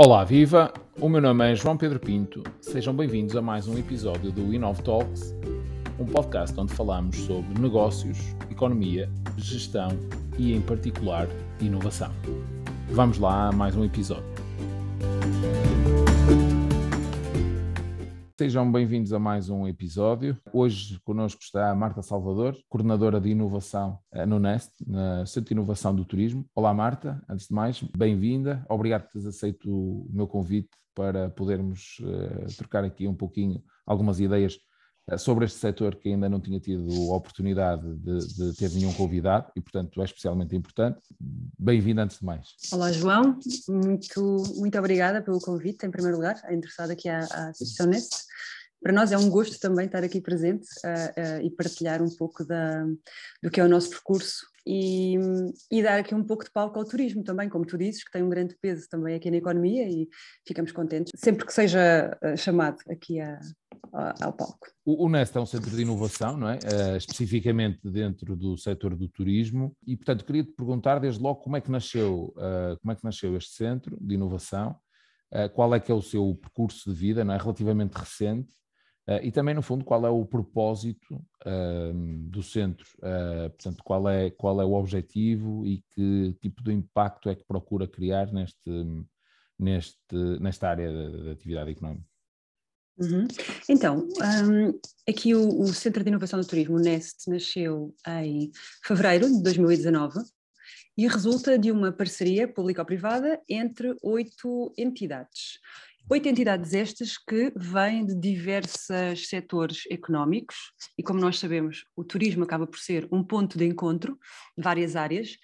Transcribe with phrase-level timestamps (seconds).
[0.00, 0.72] Olá, viva!
[1.00, 2.44] O meu nome é João Pedro Pinto.
[2.60, 5.34] Sejam bem-vindos a mais um episódio do Inov Talks,
[5.98, 8.16] um podcast onde falamos sobre negócios,
[8.48, 9.88] economia, gestão
[10.38, 11.26] e, em particular,
[11.60, 12.12] inovação.
[12.90, 14.37] Vamos lá a mais um episódio.
[18.40, 20.40] Sejam bem-vindos a mais um episódio.
[20.52, 25.54] Hoje connosco está a Marta Salvador, coordenadora de inovação eh, no NEST, na Centro de
[25.54, 26.48] Inovação do Turismo.
[26.54, 27.20] Olá, Marta.
[27.28, 28.64] Antes de mais, bem-vinda.
[28.68, 34.20] Obrigado por teres aceito o meu convite para podermos uh, trocar aqui um pouquinho algumas
[34.20, 34.56] ideias
[35.16, 39.50] sobre este setor que ainda não tinha tido a oportunidade de, de ter nenhum convidado
[39.56, 41.00] e, portanto, é especialmente importante.
[41.58, 42.48] Bem-vinda antes de mais.
[42.72, 43.38] Olá, João.
[43.68, 48.28] Muito, muito obrigada pelo convite, em primeiro lugar, interessada aqui à, à Associação NEST.
[48.82, 52.44] Para nós é um gosto também estar aqui presente uh, uh, e partilhar um pouco
[52.44, 52.84] da,
[53.42, 55.16] do que é o nosso percurso e,
[55.70, 58.22] e, dar aqui um pouco de palco ao turismo também, como tu dizes, que tem
[58.22, 60.08] um grande peso também aqui na economia e
[60.46, 64.66] ficamos contentes sempre que seja chamado aqui a, a, ao palco.
[64.84, 66.58] O, o NEST é um centro de inovação, não é?
[66.96, 71.60] especificamente dentro do setor do turismo e, portanto, queria te perguntar desde logo como é
[71.60, 72.32] que nasceu,
[72.80, 74.76] como é que nasceu este centro de inovação,
[75.54, 77.38] qual é que é o seu percurso de vida, não é?
[77.38, 78.52] Relativamente recente
[79.08, 81.14] Uh, e também, no fundo, qual é o propósito
[81.46, 86.74] uh, do centro, uh, portanto, qual é, qual é o objetivo e que tipo de
[86.74, 88.70] impacto é que procura criar neste,
[89.58, 92.06] neste, nesta área da atividade económica.
[92.98, 93.28] Uhum.
[93.68, 94.08] Então,
[94.44, 98.50] um, aqui o, o, Centro de Inovação do Turismo, o NEST, nasceu em
[98.84, 100.18] fevereiro de 2019
[100.96, 105.60] e resulta de uma parceria público-privada entre oito entidades.
[106.10, 110.56] Oito entidades estas que vêm de diversos setores económicos
[110.96, 114.18] e, como nós sabemos, o turismo acaba por ser um ponto de encontro
[114.56, 115.36] de várias áreas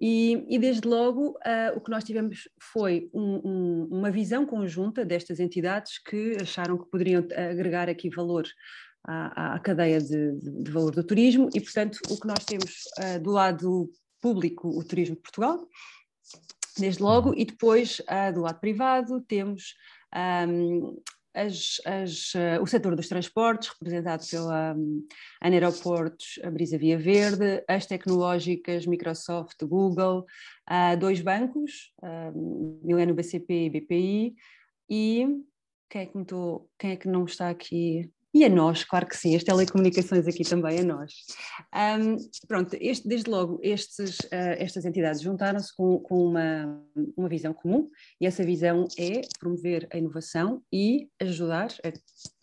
[0.00, 5.04] e, e desde logo uh, o que nós tivemos foi um, um, uma visão conjunta
[5.04, 8.44] destas entidades que acharam que poderiam agregar aqui valor
[9.04, 13.20] à, à cadeia de, de, valor do turismo e, portanto, o que nós temos uh,
[13.20, 13.90] do lado
[14.20, 15.66] público, o Turismo de Portugal,
[16.78, 19.74] desde logo, e depois uh, do lado privado temos
[20.48, 20.96] um,
[21.34, 25.06] as, as, uh, o setor dos transportes, representado pela um,
[25.40, 30.26] Aeroportos, a Brisa Via Verde, as tecnológicas, Microsoft, Google,
[30.70, 34.34] uh, dois bancos, um, Milênio BCP e BPI,
[34.90, 35.26] e
[35.88, 36.18] quem é, que
[36.78, 38.10] quem é que não está aqui?
[38.34, 41.12] E a nós, claro que sim, as telecomunicações aqui também a nós.
[41.74, 42.16] Um,
[42.48, 46.82] pronto, este, desde logo estes, uh, estas entidades juntaram-se com, com uma,
[47.14, 51.68] uma visão comum e essa visão é promover a inovação e ajudar,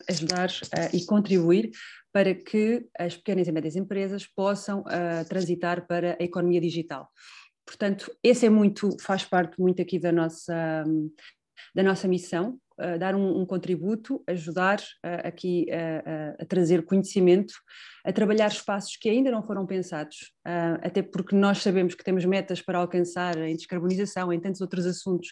[0.08, 1.70] ajudar uh, e contribuir
[2.12, 7.08] para que as pequenas e médias empresas possam uh, transitar para a economia digital.
[7.66, 10.84] Portanto, esse é muito, faz parte muito aqui da nossa,
[11.74, 12.58] da nossa missão,
[12.98, 15.66] dar um, um, contributo, ajudar uh, aqui
[16.38, 17.54] a trazer conhecimento,
[18.04, 20.32] a trabalhar espaços que ainda não foram pensados,
[20.82, 25.28] até porque nós sabemos que temos metas para alcançar em descarbonização, em tantos outros assuntos,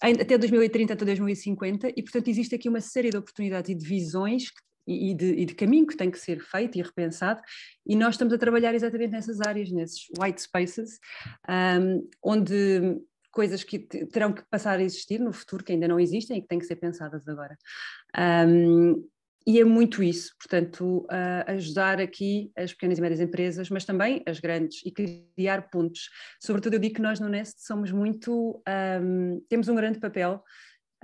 [0.00, 4.50] até 2030, até 2050, e portanto existe aqui uma série de oportunidades e de visões
[4.86, 7.40] e de, e de, caminho que tem que ser feito e repensado,
[7.84, 11.00] e nós estamos a trabalhar exatamente nessas áreas, nesses white spaces,
[11.48, 13.00] um, onde
[13.36, 16.48] coisas que terão que passar a existir no futuro, que ainda não existem e que
[16.48, 17.54] têm que ser pensadas agora.
[18.48, 19.06] Um,
[19.46, 24.22] e é muito isso, portanto, uh, ajudar aqui as pequenas e médias empresas, mas também
[24.26, 26.08] as grandes, e criar pontos.
[26.42, 28.62] Sobretudo, eu digo que nós no Nest somos muito.
[29.02, 30.42] Um, temos um grande papel.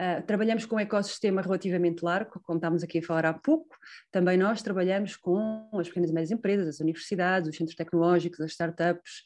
[0.01, 3.77] Uh, trabalhamos com um ecossistema relativamente largo, como estávamos aqui a falar há pouco.
[4.11, 8.53] Também nós trabalhamos com as pequenas e médias empresas, as universidades, os centros tecnológicos, as
[8.53, 9.23] startups,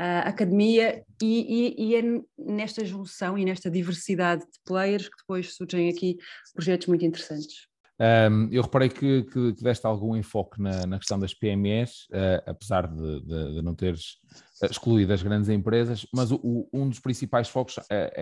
[0.00, 2.02] a academia, e, e, e, é
[2.38, 6.16] nesta junção e nesta diversidade de players que depois surgem aqui
[6.54, 7.66] projetos muito interessantes.
[8.00, 12.42] Um, eu reparei que, que, que, deste algum enfoque na, na questão das PMEs, uh,
[12.46, 14.18] apesar de, de, de, não teres
[14.62, 18.12] excluído as grandes empresas, mas o, o, um dos principais focos é,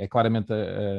[0.00, 0.52] é, é claramente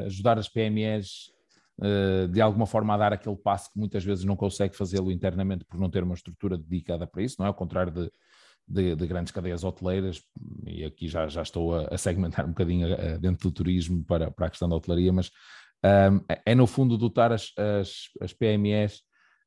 [0.06, 1.30] ajudar as PMEs
[1.78, 5.66] uh, de alguma forma a dar aquele passo que muitas vezes não consegue fazê-lo internamente
[5.66, 7.48] por não ter uma estrutura dedicada para isso, não é?
[7.48, 8.10] Ao contrário de,
[8.70, 10.22] de, de, grandes cadeias hoteleiras,
[10.66, 14.30] e aqui já, já estou a, a segmentar um bocadinho uh, dentro do turismo para,
[14.30, 15.30] para a questão da hotelaria, mas
[15.84, 19.00] um, é, é no fundo dotar as, as, as PMEs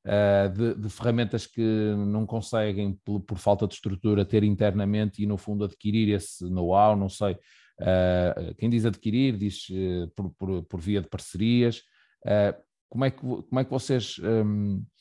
[0.05, 5.25] uh, de, de, ferramentas que não conseguem, por, por, falta de estrutura, ter internamente e
[5.25, 7.37] no fundo adquirir esse know-how, não sei.
[7.79, 11.81] Uh, quem diz adquirir diz uh, por, por, por, via de parcerias.
[12.89, 14.92] como, é que, como é que vocês um, eh,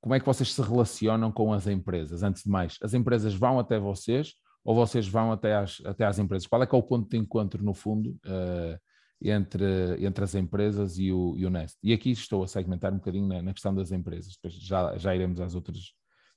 [0.00, 2.22] como é que vocês se relacionam com as empresas?
[2.22, 4.34] Antes de mais, as empresas vão até vocês
[4.64, 6.46] ou vocês vão até às, até às empresas?
[6.46, 8.78] Qual é que é o ponto de encontro, no fundo, uh,
[9.24, 9.64] entre,
[10.04, 11.78] entre as empresas e o, e o Nest.
[11.82, 15.14] E aqui estou a segmentar um bocadinho na, na questão das empresas, depois já, já
[15.14, 15.92] iremos às outras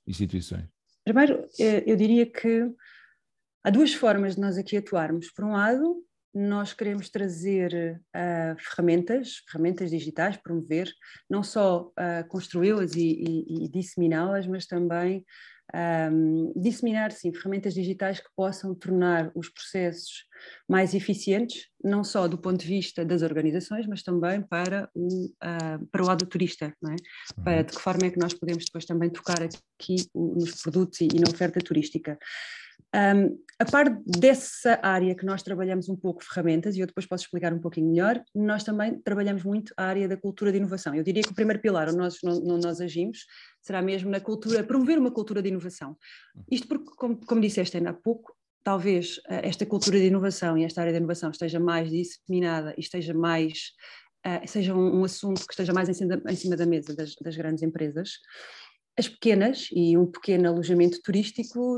[0.06, 0.68] instituições.
[1.04, 2.70] Primeiro, eh, eu diria que
[3.64, 5.30] há duas formas de nós aqui atuarmos.
[5.32, 5.96] Por um lado,
[6.38, 10.92] nós queremos trazer uh, ferramentas, ferramentas digitais, promover,
[11.30, 15.24] não só uh, construí-las e, e, e disseminá-las, mas também
[15.74, 20.26] um, disseminar, sim, ferramentas digitais que possam tornar os processos
[20.68, 25.86] mais eficientes, não só do ponto de vista das organizações, mas também para o, uh,
[25.90, 26.96] para o lado do turista, não é?
[27.42, 27.64] Para uhum.
[27.64, 31.18] de que forma é que nós podemos depois também tocar aqui nos produtos e, e
[31.18, 32.18] na oferta turística.
[32.94, 37.24] Um, a par dessa área que nós trabalhamos um pouco ferramentas, e eu depois posso
[37.24, 40.94] explicar um pouquinho melhor, nós também trabalhamos muito a área da cultura de inovação.
[40.94, 43.26] Eu diria que o primeiro pilar onde nós, nós agimos
[43.62, 45.96] será mesmo na cultura, promover uma cultura de inovação.
[46.50, 50.64] Isto porque, como, como disseste ainda há pouco, talvez eh, esta cultura de inovação e
[50.64, 53.72] esta área de inovação esteja mais disseminada e esteja mais,
[54.26, 57.14] uh, seja um, um, assunto que esteja mais em cima, em cima da mesa das,
[57.14, 58.18] das grandes empresas
[58.98, 61.76] as pequenas e um pequeno alojamento turístico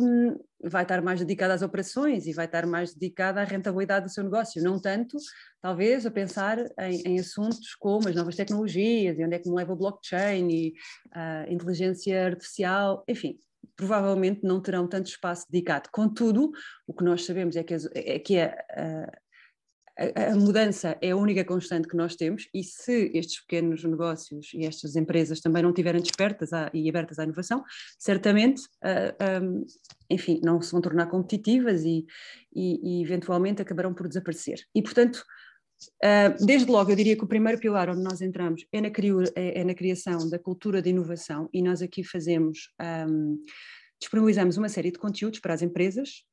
[0.62, 4.22] vai estar mais dedicado às operações e vai estar mais dedicado à rentabilidade do seu
[4.22, 5.16] negócio, não tanto,
[5.60, 9.56] talvez, a pensar em, em assuntos como as novas tecnologias e onde é que me
[9.56, 10.74] leva o blockchain e
[11.12, 13.36] a inteligência artificial, enfim,
[13.74, 15.88] provavelmente não terão tanto espaço dedicado.
[15.92, 16.50] Contudo,
[16.86, 19.12] o que nós sabemos é que, é, que a,
[19.98, 24.64] a, mudança é a única constante que nós temos e se estes pequenos negócios e
[24.64, 27.64] estas empresas também não estiverem despertas à, e abertas à inovação,
[27.98, 29.66] certamente, uh, ah, um,
[30.08, 32.06] enfim, não se vão tornar competitivas e,
[32.54, 34.60] e, e, eventualmente acabarão por desaparecer.
[34.72, 35.24] E, portanto,
[36.04, 38.88] uh, desde logo, eu diria que o primeiro pilar onde nós entramos é na,
[39.34, 42.72] é, é na criação da cultura de inovação e nós aqui fazemos,
[43.08, 43.42] um,
[44.00, 46.27] disponibilizamos uma série de conteúdos para as empresas,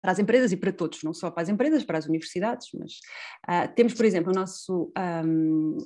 [0.00, 2.92] para as empresas e para todos, não só para as empresas, para as universidades, mas
[3.48, 4.92] uh, temos, por exemplo, no nosso,
[5.24, 5.76] um,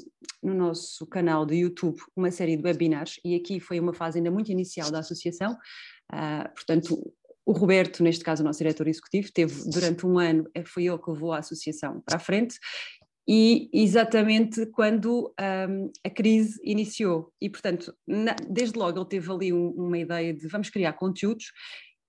[0.43, 4.31] no nosso canal do YouTube uma série de webinars, e aqui foi uma fase ainda
[4.31, 5.53] muito inicial da associação,
[6.13, 7.15] uh, portanto,
[7.47, 10.99] o Roberto, neste caso o nosso diretor executivo, teve durante um ano, eh, foi ele
[10.99, 12.59] que levou a associação para a frente,
[13.27, 17.33] e exatamente quando um, a crise iniciou.
[17.41, 21.47] E, portanto, na, desde logo ele teve ali um, uma ideia de vamos criar conteúdos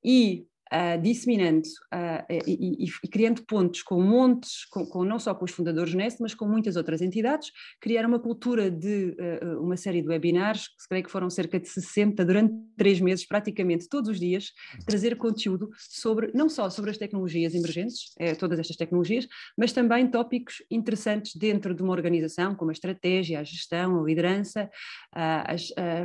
[0.03, 5.33] e uh, disseminando uh, e, e, e, criando pontos com montes, com, com, não só
[5.33, 9.77] com os fundadores Nest, mas com muitas outras entidades, criar uma cultura de uh, uma
[9.77, 14.09] série de webinars, que creio que foram cerca de 60 durante três meses, praticamente todos
[14.09, 14.51] os dias,
[14.85, 19.27] trazer conteúdo sobre, não só sobre as tecnologias emergentes, é, todas estas tecnologias,
[19.57, 24.69] mas também tópicos interessantes dentro de uma organização, como a estratégia, a gestão, a liderança,
[25.13, 25.55] a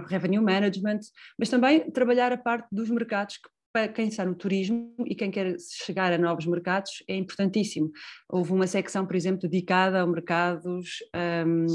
[0.06, 1.00] revenue management,
[1.38, 5.30] mas também trabalhar a parte dos mercados que para quem está no turismo e quem
[5.30, 7.90] quer chegar a novos mercados é importantíssimo.
[8.28, 10.98] Houve uma secção, por exemplo, dedicada a mercados
[11.46, 11.66] um,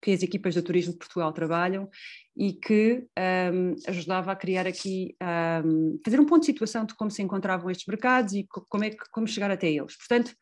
[0.00, 1.88] que as equipas do turismo de Portugal trabalham
[2.36, 3.06] e que
[3.52, 5.16] um, ajudava a criar aqui,
[5.64, 8.90] um, fazer um ponto de situação de como se encontravam estes mercados e como, é
[8.90, 9.96] que, como chegar até eles.
[9.96, 10.34] Portanto,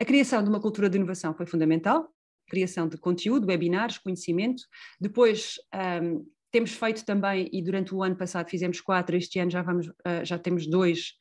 [0.00, 2.08] a criação de uma cultura de inovação foi fundamental,
[2.48, 4.62] criação de conteúdo, webinars, conhecimento,
[5.00, 5.54] depois
[6.02, 9.88] um, temos feito também, e durante o ano passado fizemos quatro, este ano já, vamos,
[9.88, 11.14] uh, já temos dois.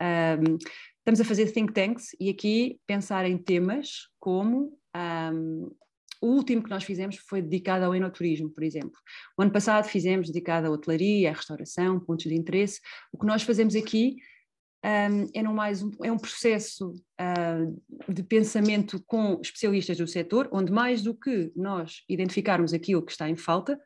[0.00, 0.56] Um,
[0.98, 5.70] estamos a fazer think tanks e aqui pensar em temas como um,
[6.22, 8.98] o último que nós fizemos foi dedicado ao enoturismo, por exemplo.
[9.38, 12.80] O ano passado fizemos dedicado à hotelaria, à restauração, pontos de interesse.
[13.12, 14.16] O que nós fazemos aqui
[14.84, 20.48] um, é, não mais um, é um processo uh, de pensamento com especialistas do setor,
[20.52, 23.78] onde mais do que nós identificarmos aquilo que está em falta,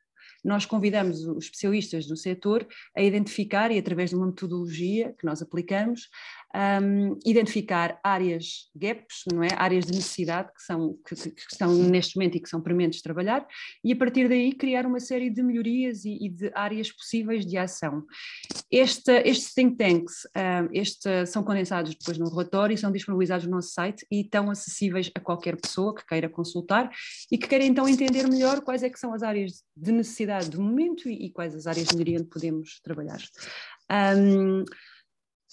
[0.45, 5.41] nós convidamos os especialistas do setor a identificar, e através de uma metodologia que nós
[5.41, 6.11] aplicamos,
[6.55, 9.49] um, identificar áreas gaps, não é?
[9.57, 13.03] áreas de necessidade que, são, que, que, estão neste momento e que são prementes de
[13.03, 13.47] trabalhar,
[13.83, 17.59] e a partir daí criar uma série de melhorias e, e de áreas possíveis de
[17.59, 18.05] ação.
[18.71, 23.53] Este, estes think tanks um, este, são condensados depois no relatório e são disponibilizados no
[23.53, 26.91] nosso site e estão acessíveis a qualquer pessoa que queira consultar
[27.31, 30.63] e que queira então entender melhor quais é que são as áreas de necessidade do
[30.63, 33.21] momento e, e quais as áreas de melhoria onde podemos trabalhar.
[33.91, 34.65] Um,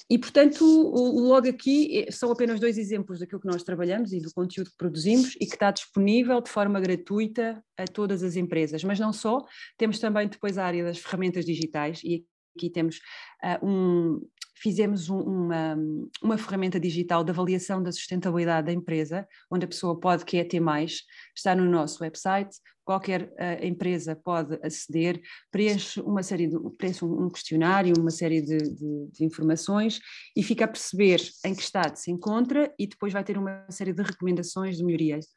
[0.10, 4.34] e, portanto, logo aqui eh, são apenas dois exemplos daquilo que nós trabalhamos e do
[4.34, 8.84] conteúdo que produzimos e que está disponível de forma gratuita a todas as empresas.
[8.84, 9.39] Mas não só,
[9.77, 12.98] temos também depois a área das ferramentas digitais e aqui temos
[13.43, 14.22] uh, um.
[14.62, 15.77] Fizemos um, uma,
[16.22, 20.60] uma ferramenta digital de avaliação da sustentabilidade da empresa, onde a pessoa pode querer ter
[20.60, 21.01] mais,
[21.36, 27.30] está no nosso website, qualquer uh, empresa pode aceder, preenche uma série de, preenche um,
[27.30, 30.00] questionário, uma série de, de, de, informações
[30.36, 33.94] e fica a perceber em que estado se encontra e depois vai ter uma série
[33.94, 35.27] de recomendações de melhorias.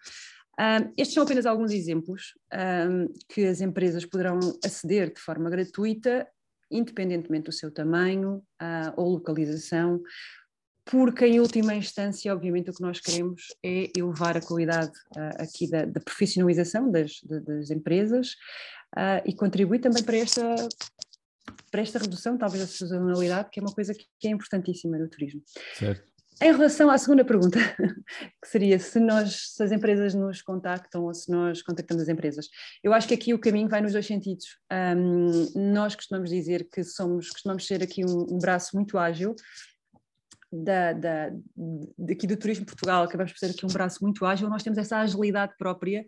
[0.59, 6.27] Um, estes são apenas alguns exemplos um, que as empresas poderão aceder de forma gratuita,
[6.75, 10.03] independentemente do seu tamanho uh, ou localização,
[10.85, 15.69] porque em última instância, obviamente, o que nós queremos é elevar a qualidade uh, aqui
[15.69, 18.33] da, da, profissionalização das, de, das empresas
[18.97, 20.55] uh, e contribuir também para esta,
[21.71, 25.09] para esta redução, talvez, da sazonalidade, que é uma coisa que, que é importantíssima no
[25.09, 25.43] turismo.
[25.75, 26.14] Certo.
[26.43, 27.59] Em relação à segunda pergunta,
[28.43, 32.49] que seria se nós, se as empresas nos contactam ou se nós contactamos as empresas,
[32.83, 34.47] eu acho que aqui o caminho vai nos dois sentidos.
[34.97, 39.35] Um, nós costumamos dizer que somos, costumamos ser aqui um, um braço muito ágil
[40.53, 41.31] da, da,
[41.97, 44.99] daqui do Turismo Portugal, acabamos por ser aqui um braço muito ágil, nós temos essa
[44.99, 46.05] agilidade própria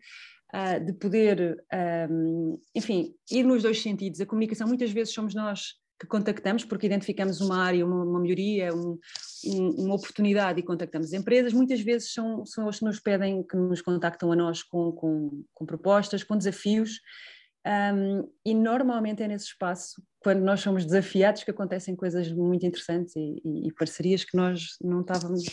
[0.54, 1.64] uh, de poder,
[2.10, 4.20] um, enfim, ir nos dois sentidos.
[4.20, 8.74] A comunicação, muitas vezes somos nós que contactamos porque identificamos uma área, uma, uma melhoria,
[8.74, 8.98] um,
[9.44, 11.52] uma oportunidade e contactamos empresas.
[11.52, 15.44] Muitas vezes são, são eles que nos pedem, que nos contactam a nós com, com,
[15.52, 17.00] com propostas, com desafios.
[17.66, 23.16] Um, e normalmente é nesse espaço, quando nós somos desafiados, que acontecem coisas muito interessantes
[23.16, 25.44] e, e, e parcerias que nós não estávamos,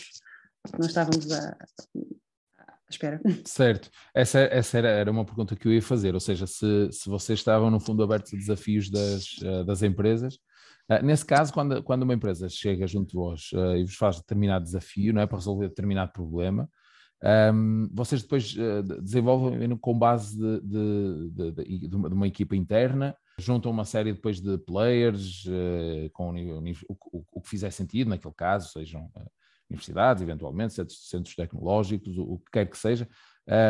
[0.78, 1.56] não estávamos a,
[2.94, 3.20] espera.
[3.44, 7.08] Certo, essa, essa era, era uma pergunta que eu ia fazer, ou seja, se, se
[7.08, 10.38] vocês estavam no fundo abertos a desafios das, eh, das empresas,
[11.02, 14.64] nesse caso, quando, quando uma empresa chega junto de vós uh, e vos faz determinado
[14.64, 16.68] desafio, não é para resolver determinado problema,
[17.54, 23.70] um, vocês depois uh, desenvolvem com base de, de, de, de, uma, equipa interna, juntam
[23.70, 25.44] uma série depois de players
[26.12, 29.10] com o, o, o, que fizer sentido naquele caso, sejam
[29.70, 33.08] universidades, eventualmente, centros, centros tecnológicos, o, o, que quer que seja.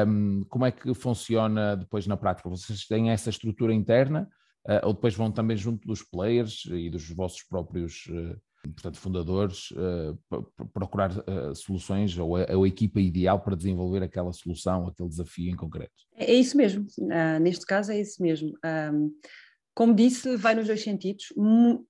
[0.07, 2.49] Um, como é que funciona depois na prática?
[2.49, 4.44] Vocês têm essa estrutura interna uh,
[4.83, 8.41] ou depois vão também junto dos players e dos vossos próprios uh,
[8.73, 10.19] portanto, fundadores uh,
[10.73, 11.11] procurar
[11.55, 15.93] soluções ou a, equipa ideal para desenvolver aquela solução, aquele desafio em concreto?
[16.17, 18.53] É, é isso mesmo, uh, neste caso é isso mesmo.
[18.65, 19.11] Um,
[19.77, 21.33] como disse, vai nos dois sentidos.
[21.37, 21.85] Um,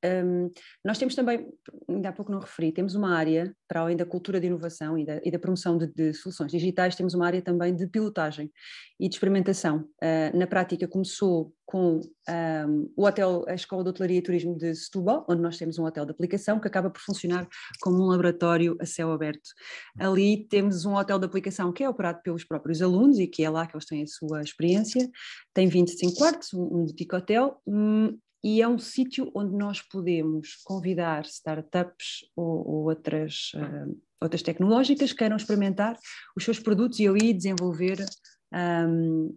[0.83, 1.47] nós temos também,
[1.87, 5.05] ainda há pouco não referi, temos uma área, para além da cultura de inovação e
[5.05, 8.51] da, e da promoção de, de, soluções digitais, temos uma área também de pilotagem
[8.99, 9.87] e de experimentação.
[10.33, 15.25] Na prática, começou com um, o hotel, a Escola de Hotelaria e Turismo de Setúbal,
[15.29, 17.49] onde nós temos um hotel de aplicação que acaba por funcionar
[17.81, 19.51] como um laboratório a céu aberto.
[19.99, 23.51] Ali temos um hotel de aplicação que é operado pelos próprios alunos e que é
[23.51, 25.11] lá que eles têm a sua experiência.
[25.53, 31.25] Tem 25 quartos, um boutique hotel, um, e é um sítio onde nós podemos convidar
[31.25, 35.99] startups ou, ou outras, uh, outras tecnológicas que queiram experimentar
[36.37, 38.05] os seus produtos e ali desenvolver,
[38.53, 39.35] um,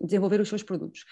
[0.00, 1.04] desenvolver os seus produtos.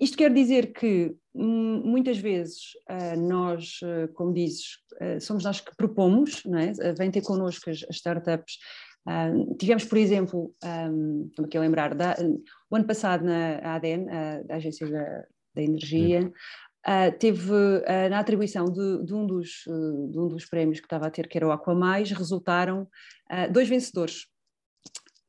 [0.00, 5.60] Isto quer dizer que hum, muitas vezes uh, nós, uh, como dizes, uh, somos nós
[5.60, 6.72] que propomos, não é?
[6.94, 8.58] vem ter connosco as, startups.
[9.58, 12.16] tivemos, por exemplo, um, estou aqui a lembrar, da,
[12.70, 14.08] o ano passado na ADN,
[14.48, 16.32] a, Agência da, da Energia,
[17.18, 17.52] teve
[18.10, 21.36] na atribuição de, de, um dos, de um dos prémios que estava a ter, que
[21.36, 22.88] era o Aquamais, resultaram
[23.52, 24.26] dois vencedores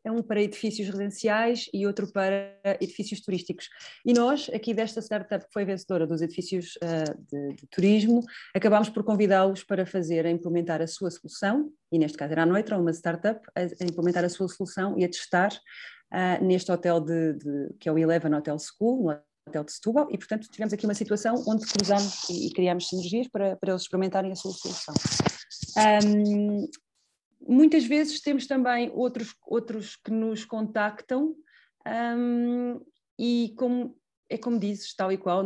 [0.04, 3.70] é um para edifícios residenciais e outro para edifícios turísticos.
[4.06, 8.22] E nós, aqui desta startup que foi vencedora dos edifícios uh, de, de, turismo,
[8.54, 12.46] acabámos por convidá-los para fazer, a implementar a sua solução, e neste caso era a
[12.46, 17.00] Noitra, uma startup, a, a implementar a sua solução e a testar uh, neste hotel
[17.00, 20.74] de, de, que é o Eleven Hotel School, no hotel de Setúbal, e portanto tivemos
[20.74, 24.52] aqui uma situação onde cruzamos e, e criámos sinergias para, para eles experimentarem a sua
[24.52, 24.94] solução.
[26.06, 26.68] Um,
[27.48, 31.36] muitas vezes temos também outros, outros que nos contactam
[31.88, 32.80] um,
[33.18, 33.96] e como
[34.30, 35.44] é como dizes, tal e qual,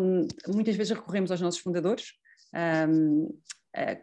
[0.47, 2.13] muitas vezes recorremos aos nossos fundadores
[2.53, 3.27] um,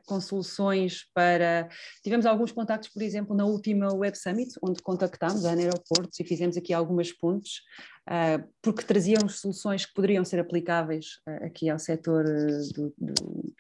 [0.05, 1.69] com soluções para.
[2.03, 6.57] Tivemos alguns contactos, por exemplo, na última Web Summit, onde contactámos a Aeroportos e fizemos
[6.57, 7.61] aqui algumas pontes,
[8.09, 13.55] uh, porque trazíamos soluções que poderiam ser aplicáveis uh, aqui ao setor uh, do, do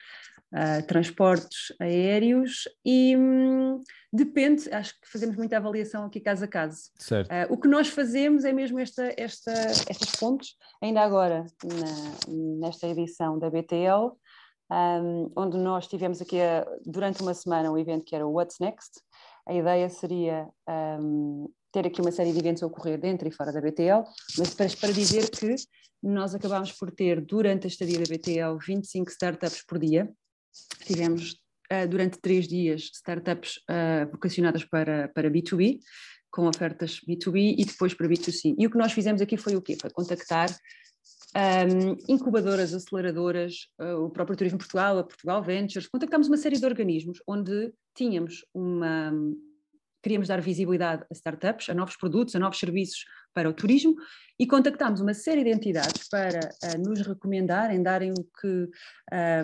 [0.52, 3.80] uh, transportes aéreos e hum,
[4.12, 6.90] depende, acho que fazemos muita avaliação aqui caso a caso.
[7.23, 12.87] Uh, o que nós fazemos é mesmo esta, esta, estas pontes, ainda agora na, nesta
[12.87, 14.12] edição da BTL,
[14.71, 18.59] um, onde nós tivemos aqui a, durante uma semana um evento que era o What's
[18.59, 19.00] Next.
[19.47, 20.49] A ideia seria
[21.00, 24.04] um, ter aqui uma série de eventos a ocorrer dentro e fora da BTL,
[24.38, 25.56] mas para, para dizer que
[26.02, 30.11] nós acabámos por ter, durante a estadia da BTL, 25 startups por dia,
[30.85, 31.32] Tivemos
[31.73, 35.78] uh, durante três dias startups uh, vocacionadas para, para B2B,
[36.30, 38.54] com ofertas B2B e depois para B2C.
[38.59, 39.76] E o que nós fizemos aqui foi o quê?
[39.80, 40.49] Foi contactar
[41.35, 46.66] um, incubadoras, aceleradoras, uh, o próprio Turismo Portugal, a Portugal Ventures, contactámos uma série de
[46.66, 49.12] organismos onde tínhamos uma.
[50.02, 53.94] Queríamos dar visibilidade a startups, a novos produtos, a novos serviços para o turismo
[54.38, 58.68] e contactámos uma série de entidades para uh, nos recomendarem, darem o que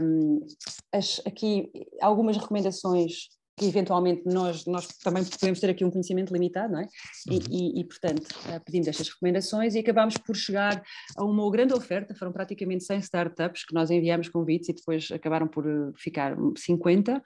[0.03, 0.47] um,
[0.93, 6.73] as, aqui algumas recomendações que eventualmente nós, nós também podemos ter aqui um conhecimento limitado,
[6.73, 6.89] não é?
[7.29, 7.41] E, uhum.
[7.51, 10.83] e, e, portanto, eh, pedimos estas recomendações e acabámos por chegar
[11.17, 15.49] a uma grande oferta, foram praticamente 100 startups que nós enviámos convites e depois acabaram
[15.49, 17.23] por eh, ficar 50.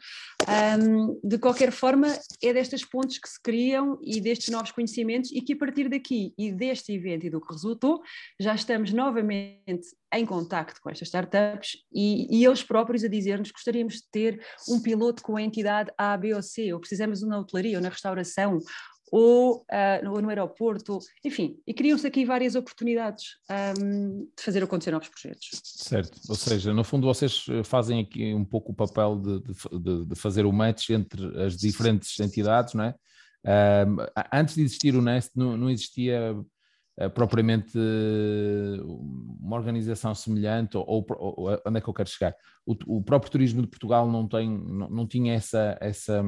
[0.81, 2.09] Um, de qualquer forma,
[2.43, 6.33] é destas pontes que se criam e destes novos conhecimentos e que a partir daqui
[6.39, 8.01] e deste evento e do que resultou,
[8.41, 13.95] já estamos novamente em contacto com estas startups e, e eles próprios a dizer-nos gostaríamos
[13.95, 17.39] de ter um piloto com a entidade A, B ou C, ou precisamos de uma
[17.39, 18.59] hotelaria ou na restauração,
[19.13, 23.37] ou uh, no, aeroporto, enfim, e criam-se aqui várias oportunidades
[23.79, 25.51] um, de fazer acontecer novos projetos.
[25.63, 29.43] Certo, ou seja, no fundo vocês eh, fazem aqui um pouco o papel de,
[29.79, 32.95] de, de fazer o match entre as diferentes entidades, não é?
[33.45, 33.97] Um,
[34.33, 36.35] antes de existir o Nest, não, não existia
[37.15, 38.87] propriamente uh,
[39.41, 42.35] uma organização semelhante, ou, ou, ou, onde é que eu quero chegar?
[42.67, 46.23] O, o próprio turismo de Portugal não, tem, não, não tinha essa, essa,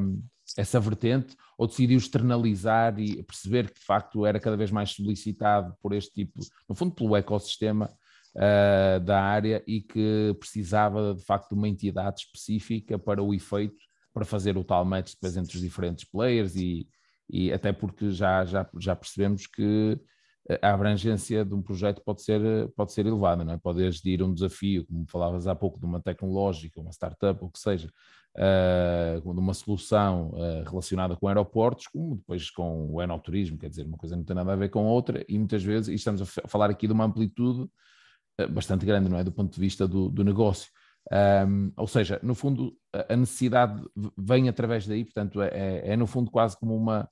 [0.56, 5.74] essa vertente, ou decidiu externalizar e perceber que de facto era cada vez mais solicitado
[5.82, 7.90] por este tipo, no fundo pelo ecossistema
[8.36, 13.76] uh, da área e que precisava de facto de uma entidade específica para o efeito,
[14.12, 16.88] para fazer o tal match depois entre os diferentes players e,
[17.28, 19.98] e até porque já, já, já percebemos que
[20.60, 23.56] a abrangência de um projeto pode ser, pode ser elevada, não é?
[23.56, 27.58] Pode ir um desafio, como falavas há pouco, de uma tecnológica, uma startup, ou que
[27.58, 27.90] seja,
[28.36, 33.86] uh, de uma solução uh, relacionada com aeroportos, como depois com o enoturismo, quer dizer,
[33.86, 36.26] uma coisa não tem nada a ver com outra, e muitas vezes, e estamos a
[36.46, 37.62] falar aqui de uma amplitude
[38.40, 39.24] uh, bastante grande, não é?
[39.24, 40.70] Do ponto de vista do, do negócio.
[41.12, 42.76] Um, ou seja, no fundo,
[43.08, 43.82] a necessidade
[44.16, 47.08] vem através daí, portanto, é, é, é no fundo quase como uma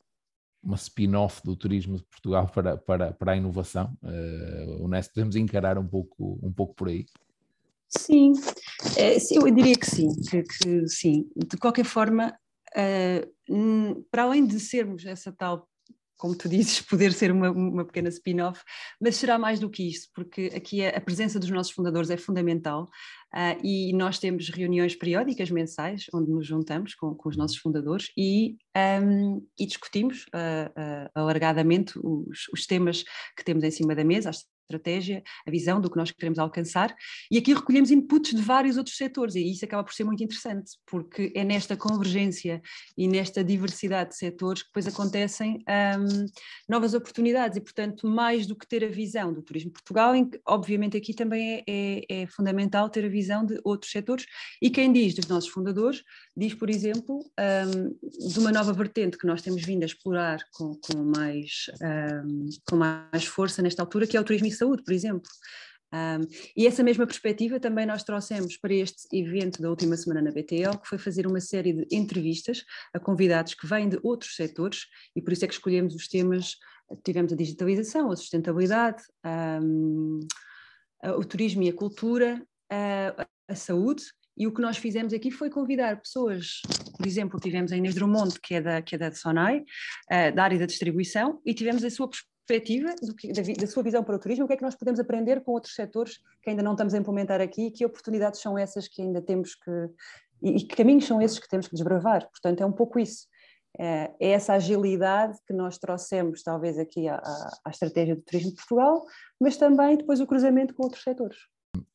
[0.62, 3.96] uma spin-off do turismo de Portugal para, para, para a inovação.
[4.02, 7.06] Uh, o Nest podemos encarar um pouco, um pouco por aí?
[7.88, 8.32] Sim,
[8.96, 11.28] é, eu diria que sim, que, que sim.
[11.36, 12.34] De qualquer forma,
[12.76, 15.68] uh, para além de sermos essa tal
[16.22, 18.62] como tu dizes, poder ser uma, uma pequena spin-off,
[19.00, 22.84] mas será mais do que isso, porque aqui a, presença dos nossos fundadores é fundamental
[23.34, 28.12] uh, e nós temos reuniões periódicas, mensais, onde nos juntamos com, com os nossos fundadores
[28.16, 28.56] e,
[29.02, 33.02] um, e discutimos uh, uh, alargadamente os, os, temas
[33.36, 36.94] que temos em cima da mesa, as estratégia, a visão do que nós queremos alcançar,
[37.30, 40.72] e aqui recolhemos inputs de vários outros setores, e isso acaba por ser muito interessante,
[40.86, 42.60] porque é nesta convergência
[42.96, 46.26] e nesta diversidade de setores que depois acontecem um,
[46.68, 50.40] novas oportunidades, e portanto, mais do que ter a visão do Turismo Portugal, em que,
[50.46, 54.26] obviamente aqui também é, é, é fundamental ter a visão de outros setores,
[54.60, 56.02] e quem diz dos nossos fundadores,
[56.36, 60.74] diz, por exemplo, um, de uma nova vertente que nós temos vindo a explorar com,
[60.80, 61.66] com mais,
[62.24, 65.28] um, com mais força nesta altura, que é o turismo saúde, por exemplo.
[65.92, 70.30] Um, e essa mesma perspectiva também nós trouxemos para este evento da última semana na
[70.30, 74.86] BTL, que foi fazer uma série de entrevistas a convidados que vêm de outros setores,
[75.14, 76.56] e por isso é que escolhemos os temas,
[77.04, 79.02] tivemos a digitalização, a sustentabilidade,
[79.62, 80.20] um,
[81.18, 85.50] o turismo e a cultura, a, a saúde, e o que nós fizemos aqui foi
[85.50, 86.62] convidar pessoas,
[86.96, 90.44] por exemplo, tivemos a Inês Drummond, que é da, que é da Sonai, uh, da
[90.44, 92.08] área da distribuição, e tivemos a sua
[92.46, 92.94] perspectiva
[93.58, 95.74] da, sua visão para o turismo, o que é que nós podemos aprender com outros
[95.74, 99.54] setores que ainda não estamos a implementar aqui, que oportunidades são essas que ainda temos
[99.54, 99.70] que,
[100.42, 102.28] e, e que caminhos são esses que temos que desbravar.
[102.30, 103.26] Portanto, é um pouco isso.
[103.78, 107.16] É, é essa agilidade que nós trouxemos, talvez, aqui à,
[107.64, 109.02] à, estratégia do turismo de Portugal,
[109.40, 111.38] mas também depois o cruzamento com outros setores.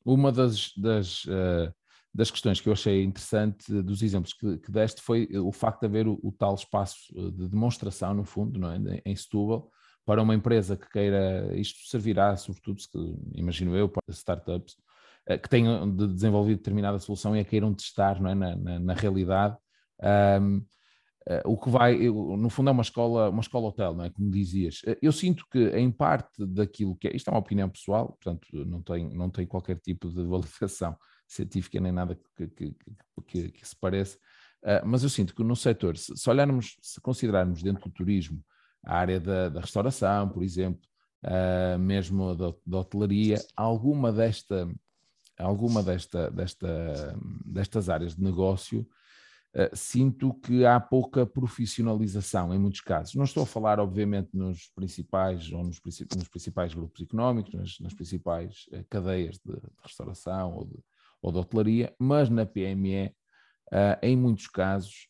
[0.03, 1.71] Uma das, das, uh,
[2.11, 5.85] das questões que eu achei interessante dos exemplos que, que deste foi o facto de
[5.85, 9.01] haver o, o, tal espaço de demonstração, no fundo, não é?
[9.05, 9.69] em Setúbal,
[10.07, 12.79] para uma empresa que queira, isto servirá sobretudo,
[13.35, 14.77] imagino eu, para startups,
[15.25, 18.33] eh, que tenham de desenvolvido determinada solução e a queiram testar é?
[18.33, 19.57] na, na, na realidade.
[20.41, 20.65] Um,
[21.27, 24.09] eh, o que vai, no fundo, é uma escola, uma escola hotel, não é?
[24.09, 24.79] Como dizias.
[24.87, 28.47] Eh, eu sinto que, em parte daquilo que é, isto é uma opinião pessoal, portanto,
[28.65, 32.75] não tem, não tem qualquer tipo de validação científica nem nada que, que,
[33.27, 34.17] que, que se pareça,
[34.85, 38.41] mas eu sinto que no setor, se, se olharmos, se considerarmos dentro do turismo,
[38.83, 40.81] a área da, da restauração, por exemplo,
[41.23, 44.67] uh, mesmo da, da, hotelaria, alguma desta
[45.37, 48.87] alguma desta, desta, destas áreas de negócio
[49.55, 53.13] uh, sinto que há pouca profissionalização em muitos casos.
[53.13, 55.79] Não estou a falar, obviamente, nos principais ou nos,
[56.15, 60.79] nos principais grupos económicos, nas, nas principais uh, cadeias de, de, restauração ou de,
[61.21, 63.15] ou de hotelaria, mas na PME,
[64.01, 65.09] em muitos casos,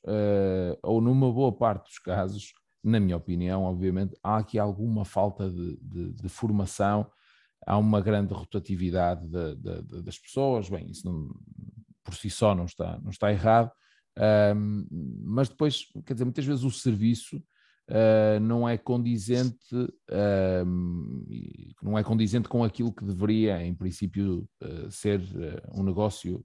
[0.81, 2.53] ou numa boa parte dos casos,
[2.87, 7.09] na minha opinião, obviamente, há aqui alguma falta de, de, de formação,
[7.65, 10.69] há uma grande rotatividade de, das pessoas.
[10.69, 11.29] Bem, isso não,
[12.03, 13.71] por si só não está, não está errado,
[15.23, 17.37] mas depois, quer dizer, muitas vezes o serviço
[17.89, 19.75] uh, não é condizente,
[21.81, 26.43] não é condizente com aquilo que deveria, em princípio, uh, ser uh, um negócio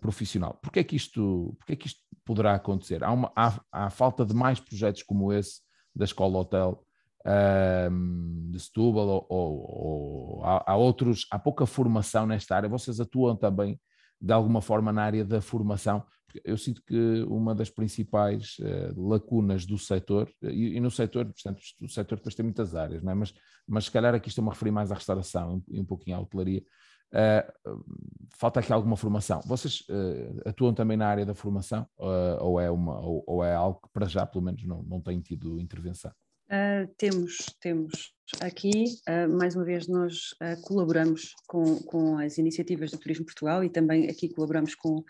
[0.00, 0.58] profissional.
[0.62, 3.04] Porquê é que isto, porquê é que isto poderá acontecer?
[3.04, 5.60] Há, uma, há, há falta de mais projetos como esse
[5.94, 6.84] da Escola Hotel
[8.50, 13.36] de Setúbal ou, ou, ou há, há, outros, há pouca formação nesta área, vocês atuam
[13.36, 13.78] também
[14.20, 16.04] de alguma forma na área da formação.
[16.44, 21.60] Eu sinto que uma das principais uh, lacunas do setor, e, e, no setor, portanto,
[21.80, 23.14] o setor depois tem muitas áreas, não é?
[23.14, 23.34] mas,
[23.66, 26.62] mas se calhar aqui estou-me a referir mais à restauração e um pouquinho à hotelaria,
[27.12, 27.84] uh,
[28.36, 29.40] falta aqui alguma formação.
[29.46, 33.80] Vocês uh, atuam também na área da formação ou, é uma, ou, ou, é algo
[33.80, 36.12] que para já pelo menos não, não tem tido intervenção?
[36.50, 38.12] Uh, temos, temos.
[38.40, 43.62] Aqui, uh, mais uma vez, nós uh, colaboramos com, com as iniciativas do Turismo Portugal
[43.62, 45.04] e também aqui colaboramos com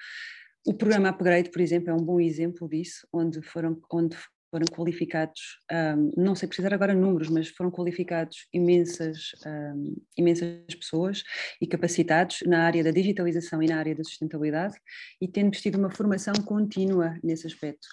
[0.66, 4.16] o programa Upgrade, por exemplo, é um bom exemplo disso, onde foram, onde
[4.50, 11.22] foram qualificados, um, não sei precisar agora números, mas foram qualificados imensas, um, imensas pessoas
[11.60, 14.74] e capacitados na área da digitalização e na área da sustentabilidade
[15.20, 17.86] e tendo tido uma formação contínua nesse aspecto.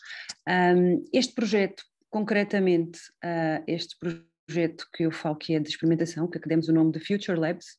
[0.47, 6.39] Um, este projeto concretamente uh, este projeto que eu falo que é de experimentação, que
[6.39, 7.77] demos o nome de Future Labs,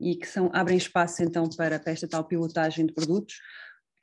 [0.00, 3.34] e que são, abrem espaço então para, para esta tal pilotagem de produtos.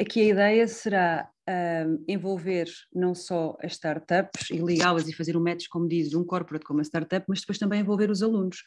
[0.02, 5.44] Aqui a ideia será uh, envolver não só as startups e ligá-las e fazer um
[5.44, 8.64] match, como dizes, um corporate com uma startup, mas depois também envolver os alunos.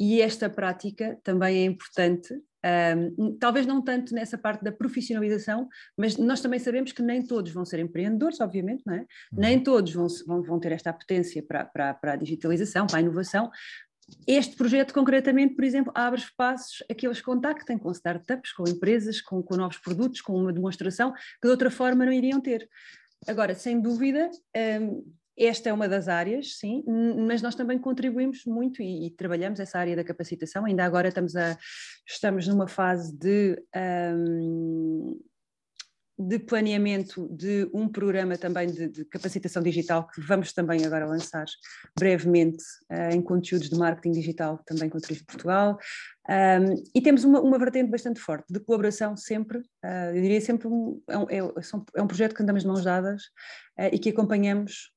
[0.00, 2.34] E esta prática também é importante
[2.64, 7.52] um, talvez não tanto nessa parte da profissionalização, mas nós também sabemos que nem todos
[7.52, 9.00] vão ser empreendedores, obviamente, não é?
[9.00, 9.06] Uhum.
[9.32, 13.02] Nem todos vão, vão, vão ter esta apetência para, para, para a digitalização, para a
[13.02, 13.50] inovação,
[14.26, 19.20] este projeto, concretamente, por exemplo, abre espaços a que eles contactem com startups, com empresas,
[19.20, 22.68] com, com, novos produtos, com uma demonstração que de outra forma não iriam ter.
[23.26, 24.30] Agora, sem dúvida,
[24.80, 25.04] um,
[25.36, 26.84] esta é uma das áreas, sim,
[27.26, 30.64] mas nós também contribuímos muito e, e, trabalhamos essa área da capacitação.
[30.64, 31.56] Ainda agora estamos, a,
[32.06, 33.60] estamos numa fase de,
[34.14, 35.18] um,
[36.18, 41.44] de planeamento de um programa também de, de, capacitação digital que vamos também agora lançar
[41.98, 45.78] brevemente uh, em conteúdos de marketing digital também com o Turismo Portugal.
[46.28, 50.68] Um, e temos uma, uma, vertente bastante forte de colaboração sempre, uh, eu diria sempre,
[50.68, 51.38] um, é, um, é,
[51.96, 53.24] é um projeto que andamos de mãos dadas
[53.78, 54.93] uh, e que acompanhamos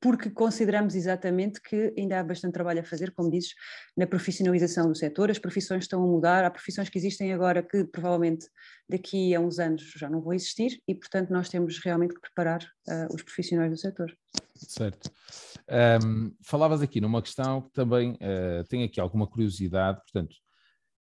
[0.00, 3.54] porque consideramos exatamente que ainda há bastante trabalho a fazer, como dizes,
[3.96, 5.30] na profissionalização do setor.
[5.30, 8.46] As profissões estão a mudar, há profissões que existem agora que provavelmente
[8.88, 12.62] daqui a uns anos já não vão existir e, portanto, nós temos realmente que preparar
[12.62, 14.16] uh, os profissionais do setor.
[14.56, 15.10] Certo.
[16.04, 20.34] Um, falavas aqui numa questão que também uh, tem aqui alguma curiosidade, portanto,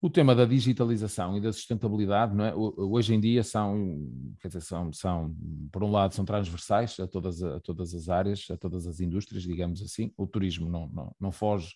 [0.02, 2.54] o tema da digitalização e da sustentabilidade, não é?
[2.54, 4.08] hoje em dia são,
[4.40, 5.36] quer dizer, são, são,
[5.70, 9.42] por um lado, são transversais a todas, a todas as áreas, a todas as indústrias,
[9.42, 10.10] digamos assim.
[10.16, 11.74] O turismo não, não, não foge,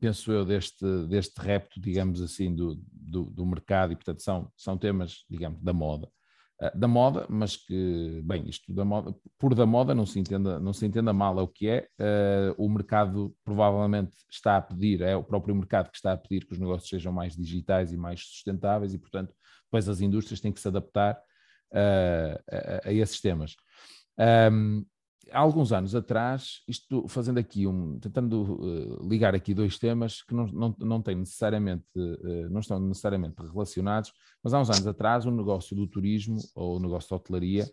[0.00, 4.76] penso eu, deste, deste repto, digamos assim, do, do, do, mercado e, portanto, são, são
[4.76, 6.10] temas, digamos, da moda.
[6.58, 10.58] Eh, da moda, mas que, bem, isto da moda, por da moda não se entenda,
[10.58, 11.86] não se entenda mal, é o que é.
[12.00, 16.46] Uh, o mercado provavelmente está a pedir, é o próprio mercado que está a pedir
[16.46, 20.52] que os negócios sejam mais digitais e mais sustentáveis e, portanto, depois as indústrias têm
[20.52, 21.14] que se adaptar
[21.72, 22.42] uh,
[22.84, 23.54] a, a, esses temas.
[24.50, 24.86] Um,
[25.30, 30.34] há alguns anos atrás, isto fazendo aqui um, tentando uh, ligar aqui dois temas que
[30.34, 34.12] não, não, não têm necessariamente, uh, não estão necessariamente relacionados,
[34.42, 37.64] mas há uns anos atrás o negócio do turismo ou o negócio da hotelaria,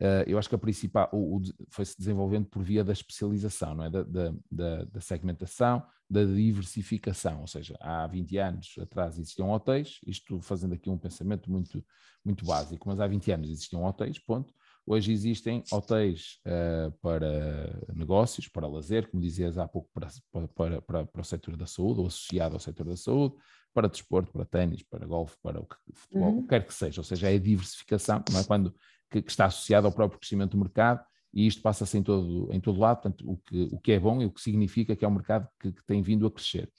[0.00, 3.84] uh, eu acho que a principal o, o, foi-se desenvolvendo por via da especialização, não
[3.84, 3.90] é?
[3.90, 10.00] Da, da, da, da, segmentação, da diversificação, ou seja, há 20 anos atrás existiam hotéis,
[10.06, 11.84] isto fazendo aqui um pensamento muito,
[12.24, 14.52] muito básico, mas há 20 anos existiam hotéis, ponto,
[14.86, 20.08] Hoje existem hotéis uh, para negócios, para lazer, como dizias há pouco, para,
[20.54, 23.34] para, para, para, o setor da saúde, ou associado ao setor da saúde,
[23.72, 26.46] para desporto, para ténis, para golfe, para o que, futebol, uhum.
[26.46, 27.00] quer que seja.
[27.00, 28.44] Ou seja, é a diversificação, não é?
[28.44, 28.74] Quando,
[29.10, 32.60] que, que está associada ao próprio crescimento do mercado e isto passa-se em todo, em
[32.60, 35.08] todo lado, portanto, o que, o que é bom e o que significa que é
[35.08, 36.70] um mercado que, que tem vindo a crescer.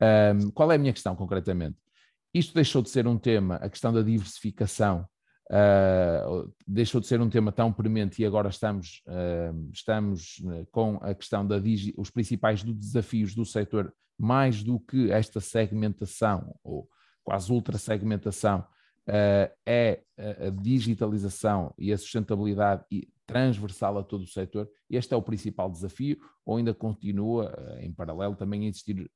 [0.00, 1.76] Um, qual é a minha questão concretamente?
[2.32, 5.08] Isto deixou de ser um tema, a questão da diversificação
[5.50, 11.14] uh, deixou de ser um tema tão premente e agora estamos, uh, estamos com a
[11.14, 16.88] questão da digi os principais desafios do setor, mais do que esta segmentação, ou
[17.22, 22.84] quase ultra segmentação, uh, é a digitalização e a sustentabilidade
[23.26, 24.68] transversal a todo o setor.
[24.88, 29.10] Este é o principal desafio, ou ainda continua, em paralelo, também a existir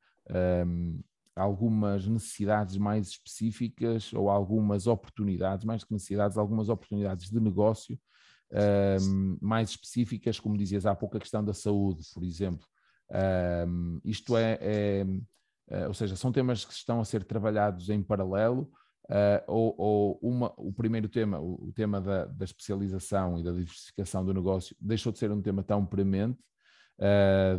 [1.34, 7.98] algumas necessidades mais específicas ou algumas oportunidades, mais que necessidades, algumas oportunidades de negócio
[9.00, 12.66] um, mais específicas, como dizias há pouco, a questão da saúde, por exemplo.
[13.66, 15.06] Um, isto é, é,
[15.68, 18.70] é, ou seja, são temas que estão a ser trabalhados em paralelo,
[19.10, 23.52] uh, ou, ou uma, o primeiro tema, o, o tema da, da, especialização e da
[23.52, 26.38] diversificação do negócio, deixou de ser um tema tão premente,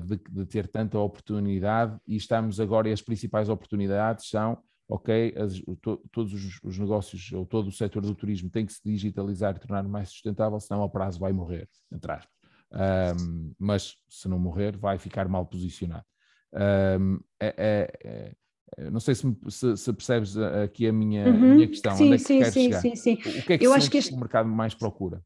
[0.05, 5.59] de, de, ter tanta oportunidade e estamos agora, e as principais oportunidades são, ok, as,
[5.81, 9.55] to, todos os, os, negócios ou todo o setor do turismo tem que se digitalizar
[9.55, 12.33] e tornar mais sustentável, senão a prazo vai morrer, entre aspas.
[12.73, 16.05] Um, mas se não morrer, vai ficar mal posicionado.
[16.53, 18.33] Um, é, é,
[18.77, 21.55] é, não sei se, se, se, percebes aqui a minha, uhum.
[21.55, 21.95] minha questão.
[21.95, 22.81] Sim, Onde é que sim, sim, chegar?
[22.81, 23.13] sim, sim.
[23.13, 24.13] O que é que, eu acho que este...
[24.13, 25.21] o mercado mais procura?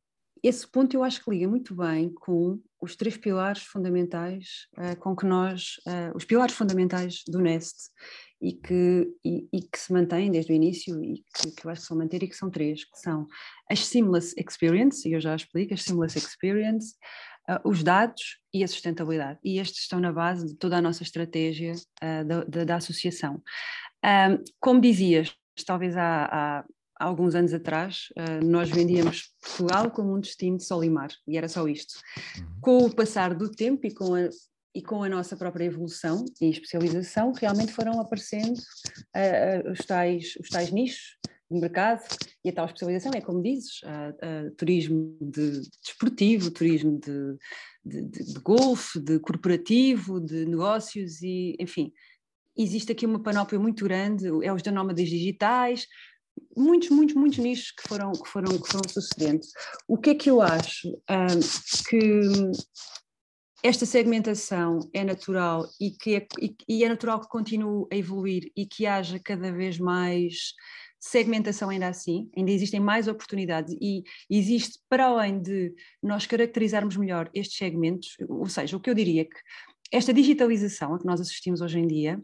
[0.48, 5.16] Esse ponto eu acho que liga muito bem com os três pilares fundamentais uh, com
[5.16, 7.90] que nós, uh, os pilares fundamentais do Nest
[8.42, 11.82] e que, e, e, que se mantêm desde o início e que, que eu acho
[11.82, 13.28] que são manter e que são três, que são
[13.70, 16.96] as Seamless Experience, e eu já explico, as Seamless Experience,
[17.50, 19.40] uh, os dados e a sustentabilidade.
[19.44, 23.42] E estes estão na base de toda a nossa estratégia da, da, da, associação.
[24.60, 26.66] como dizias, talvez há, há
[27.00, 31.10] há alguns anos atrás, uh, nós vendíamos Portugal como um destino de sol e mar,
[31.28, 31.96] e era só isto.
[32.38, 32.46] Uhum.
[32.62, 34.30] Com o passar do tempo e com a,
[34.74, 40.36] e com a nossa própria evolução e especialização, realmente foram aparecendo uh, uh, os, tais,
[40.42, 41.18] os tais nichos
[41.50, 42.04] de mercado
[42.44, 43.80] e a tal especialização é, como dizes,
[44.58, 47.38] turismo de, desportivo, turismo de,
[47.86, 51.94] de, de, de golfe, de corporativo, de negócios e, enfim,
[52.58, 55.88] existe aqui uma panóplia muito grande, é os da nómadas digitais,
[56.56, 59.42] muitos, muitos, muitos nichos que foram, que foram, que foram sucedendo.
[59.88, 60.90] O que é que eu acho?
[61.90, 62.22] Que
[63.64, 68.52] esta segmentação é natural e que é, e, e é natural que continue a evoluir
[68.56, 70.54] e que haja cada vez mais
[71.00, 77.30] segmentação ainda assim, ainda existem mais oportunidades e existe, para além de nós caracterizarmos melhor
[77.34, 79.38] estes segmentos, ou seja, o que eu diria é que
[79.92, 82.22] esta digitalização a que nós assistimos hoje em dia,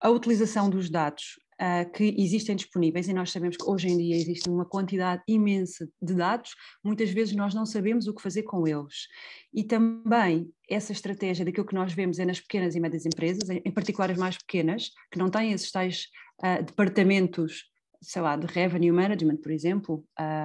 [0.00, 4.16] a utilização dos dados uh, que existem disponíveis e nós sabemos que hoje em dia
[4.16, 8.66] existe uma quantidade imensa de dados, muitas vezes nós não sabemos o que fazer com
[8.66, 9.06] eles.
[9.52, 13.70] E também essa estratégia daquilo que nós vemos é nas pequenas e médias empresas, em
[13.70, 16.06] particular as mais pequenas, que não têm esses tais
[16.42, 17.68] uh, departamentos
[18.00, 20.04] sei lá, de revenue management, por exemplo,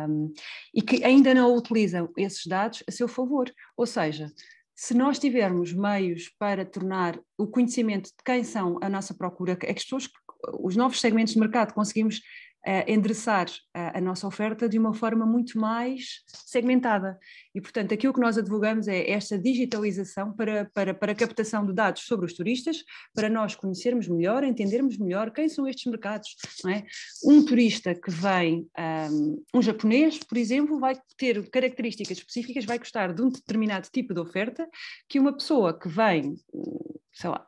[0.10, 0.34] um,
[0.73, 3.52] e que ainda não utilizam esses dados a seu favor.
[3.78, 4.32] Ou seja,
[4.75, 9.73] se nós tivermos meios para tornar o conhecimento de quem são a nossa procura, é
[9.73, 9.81] que
[10.59, 12.21] os novos segmentos de mercado, conseguimos
[12.67, 17.17] uh, endereçar a, a, nossa oferta de uma forma muito mais segmentada.
[17.54, 21.73] E, portanto, aquilo que nós advogamos é esta digitalização para, para, para a captação de
[21.73, 26.36] dados sobre os turistas, para nós conhecermos melhor, entendermos melhor quem são estes mercados.
[26.67, 26.84] É?
[27.26, 28.67] Um turista que vem,
[29.12, 34.13] um, um japonês, por exemplo, vai ter características específicas, vai gostar de um determinado tipo
[34.13, 34.67] de oferta
[35.08, 36.36] que uma pessoa que vem,
[37.13, 37.45] sei lá,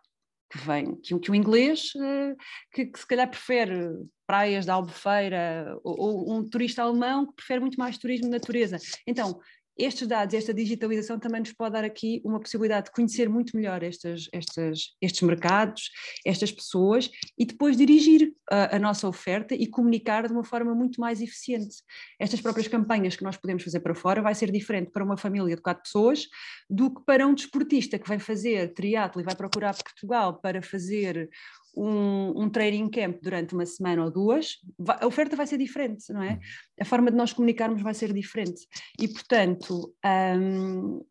[0.50, 2.36] que vem, que, que o inglês, eh,
[2.72, 3.90] que, que, se calhar prefere
[4.28, 8.78] praias da Albufeira, ou, ou, um turista alemão que prefere muito mais turismo de natureza.
[9.08, 9.40] Então,
[9.78, 13.84] estes dados, esta digitalização também nos pode dar aqui uma possibilidade de conhecer muito melhor
[13.84, 15.92] estas, estas, estes mercados,
[16.26, 21.00] estas pessoas e depois dirigir a, a, nossa oferta e comunicar de uma forma muito
[21.02, 21.76] mais eficiente.
[22.20, 25.56] Estas próprias campanhas que nós podemos fazer para fora vai ser diferente para uma família
[25.56, 26.28] de quatro pessoas
[26.70, 31.30] do que para um desportista que vai fazer triatlo e vai procurar Portugal para fazer
[31.76, 34.58] um, um training camp durante uma semana ou duas,
[34.88, 36.32] a oferta vai ser diferente, não é?
[36.32, 36.40] Uhum.
[36.82, 38.68] A forma de nós comunicarmos vai ser diferente.
[39.00, 39.94] E, portanto,
[40.40, 41.06] um,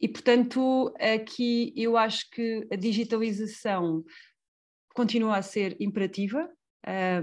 [0.00, 4.04] e, portanto aqui eu acho que a digitalização
[4.94, 6.48] continua a ser imperativa,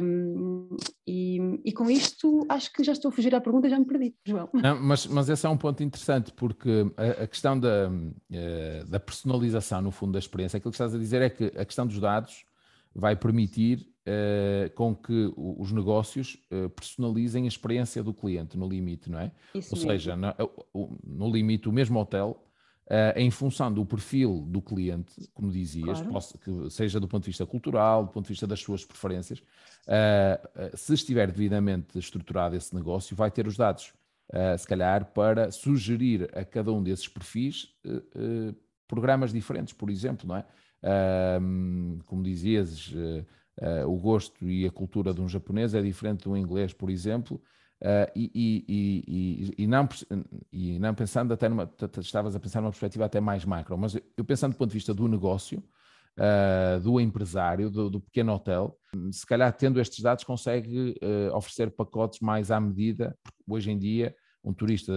[0.01, 0.75] um,
[1.07, 4.13] e, e, com isto acho que já estou a fugir à pergunta, já me perdi,
[4.25, 4.49] João.
[4.53, 8.99] Não, mas, mas esse é um ponto interessante, porque a, a questão da, uh, da
[8.99, 11.97] personalização, no fundo, da experiência, aquilo que estás a dizer é que a questão dos
[11.97, 12.45] dados
[12.95, 19.09] vai permitir uh, com que os negócios uh, personalizem a experiência do cliente no limite,
[19.09, 19.31] não é?
[19.55, 19.91] Isso Ou mesmo.
[19.91, 22.43] seja, no, no, limite, o mesmo hotel
[22.85, 26.11] Uh, em função do perfil do cliente, como dizias, claro.
[26.11, 29.41] posso, que seja do ponto de vista cultural, do ponto de vista das suas preferências,
[30.75, 33.93] se estiver devidamente estruturado esse negócio, vai ter os dados,
[34.59, 37.69] se calhar, para sugerir a cada um desses perfis
[38.85, 40.45] programas diferentes, por exemplo, não é?
[42.05, 42.93] Como dizias,
[43.87, 47.41] o gosto e a cultura de um japonês é diferente do inglês, por exemplo,
[47.83, 49.89] Uh, e, e, não,
[50.53, 51.69] e não pensando até numa,
[51.99, 54.93] estavas a pensar numa perspectiva até mais macro, mas eu pensando do ponto de vista
[54.93, 55.61] do negócio,
[56.81, 58.79] do empresário, do, pequeno hotel,
[59.11, 60.95] se calhar tendo estes dados consegue
[61.33, 64.93] oferecer pacotes mais à medida, porque hoje em dia um turista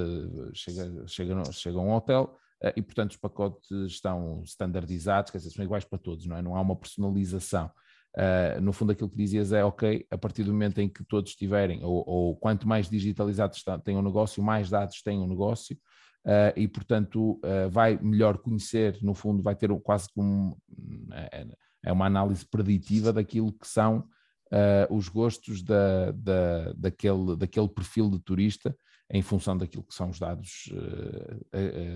[0.55, 2.39] chega, chega, chega a um hotel
[2.75, 6.43] e portanto os pacotes estão standardizados, quer dizer, são iguais para todos, não é?
[6.43, 7.71] Não há uma personalização.
[8.17, 11.33] Uh, no fundo, aquilo que dizias é ok, a partir do momento em que todos
[11.33, 15.29] estiverem, ou, ou quanto mais digitalizados tem o um negócio, mais dados tem o um
[15.29, 15.77] negócio,
[16.27, 20.57] uh, e portanto uh, vai melhor conhecer, no fundo, vai ter quase como
[21.13, 21.47] é,
[21.85, 24.09] é uma análise preditiva daquilo que são
[24.91, 28.77] os gostos da, da, daquele, daquele perfil de turista
[29.11, 30.69] em função daquilo que são os dados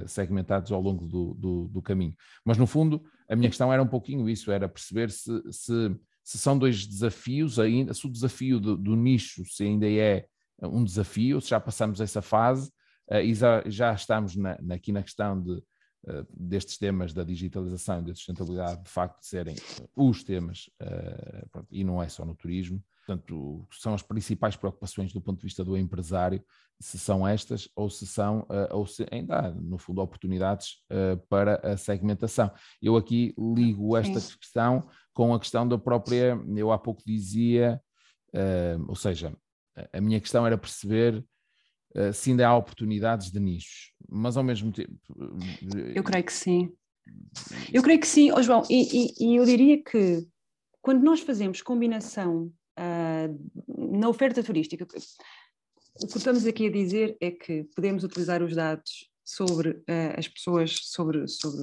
[0.06, 2.14] segmentados ao longo do, do, do caminho.
[2.44, 5.90] Mas no fundo, a minha questão era um pouquinho isso, era perceber se, se
[6.22, 10.26] se são dois desafios ainda, se o desafio do, do nicho se ainda é
[10.62, 12.70] um desafio, se já passamos essa fase
[13.10, 17.24] uh, e já, já estamos na, na, aqui na questão de, uh, destes temas da
[17.24, 19.56] digitalização e da sustentabilidade de facto de serem
[19.96, 25.12] os temas, uh, pronto, e não é só no turismo, portanto são as principais preocupações
[25.12, 26.42] do ponto de vista do empresário,
[26.80, 30.76] se são estas ou se são, ou se ainda há, no fundo, oportunidades
[31.28, 32.50] para a segmentação.
[32.80, 34.38] Eu aqui ligo esta Sim.
[34.38, 37.80] questão com a questão da própria, eu há pouco dizia,
[38.34, 39.36] uh, ou seja,
[39.92, 41.24] a minha questão era perceber
[42.14, 44.96] se ainda há oportunidades de nichos, mas ao mesmo tempo.
[45.74, 46.72] Eh, eu creio que sim.
[47.72, 50.24] Eu creio que sim, oh, João, e, e, e eu diria que
[50.80, 57.30] quando nós fazemos combinação uh, na oferta turística, o que estamos aqui a dizer é
[57.30, 61.62] que podemos utilizar os dados sobre uh, as pessoas, sobre, sobre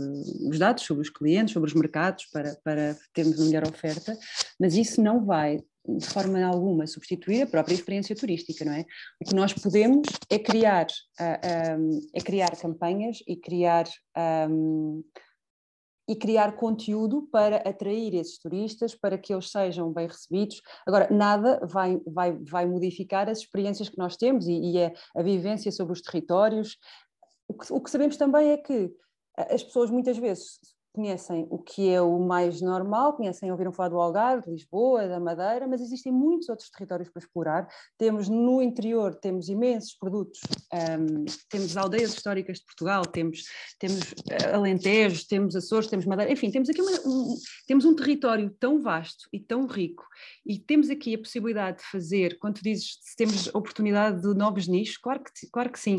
[0.50, 4.18] os dados, sobre os clientes, sobre os mercados, para, para termos uma melhor oferta,
[4.60, 8.86] mas isso não vai de forma alguma substituir a própria experiência turística, não é?
[9.22, 13.86] O que nós podemos é criar, uh, ah, um, é criar campanhas e criar
[14.50, 15.04] um,
[16.08, 20.62] e criar conteúdo para atrair esses turistas, para que eles sejam bem recebidos.
[20.86, 25.22] Agora, nada vai, vai, vai modificar as experiências que nós temos e, e a, a
[25.22, 26.78] vivência sobre os territórios,
[27.48, 28.92] o que, o que sabemos também é que
[29.38, 30.60] as pessoas muitas vezes
[30.98, 35.20] conhecem o que é o mais normal, conhecem, ouviram falar do Algarve, de Lisboa, da
[35.20, 37.68] Madeira, mas existem muitos outros territórios para explorar.
[38.00, 40.40] Temos no interior, temos imensos produtos,
[40.74, 43.44] um, temos aldeias históricas de Portugal, temos,
[43.78, 47.36] temos uh, Alentejos, temos Açores, temos Madeira, enfim, temos aqui uma, um,
[47.68, 50.04] temos um território tão vasto e tão rico
[50.44, 54.68] e temos aqui a possibilidade de fazer, quando tu dizes se temos oportunidade de novos
[54.68, 55.98] nichos, claro que, claro que sim,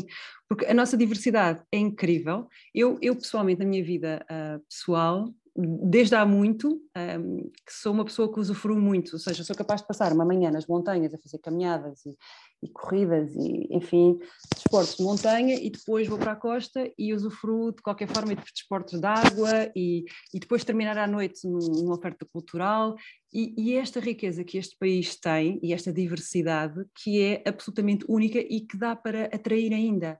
[0.49, 2.47] porque a nossa diversidade é incrível.
[2.73, 6.81] Eu, eu pessoalmente, na minha vida uh, pessoal, desde há muito,
[7.19, 10.23] um, que sou uma pessoa que usufruo muito, ou seja, sou capaz de passar uma
[10.23, 12.15] manhã nas montanhas a fazer caminhadas e,
[12.63, 14.17] e corridas e, enfim,
[14.53, 18.41] desportos de montanha e depois vou para a costa e usufruo de qualquer forma de
[18.41, 22.95] desportos de água e, e depois terminar à noite numa oferta cultural.
[23.33, 28.39] E, e, esta riqueza que este país tem e esta diversidade que é absolutamente única
[28.39, 30.19] e que dá para atrair ainda